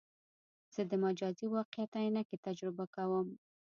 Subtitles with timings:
[0.73, 3.27] زه د مجازي واقعیت عینکې تجربه کوم.